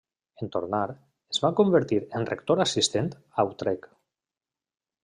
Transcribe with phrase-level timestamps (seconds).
[0.45, 0.85] En tornar,
[1.35, 3.97] es va convertir en rector assistent a Utrecht.